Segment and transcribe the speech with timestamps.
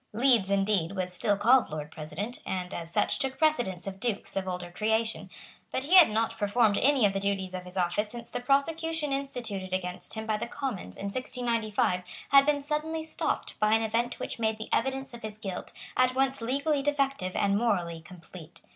[0.13, 4.47] Leeds, indeed, was still called Lord President, and, as such, took precedence of dukes of
[4.47, 5.29] older creation;
[5.71, 9.13] but he had not performed any of the duties of his office since the prosecution
[9.13, 14.19] instituted against him by the Commons in 1695 had been suddenly stopped by an event
[14.19, 18.59] which made the evidence of his guilt at once legally defective and morally complete.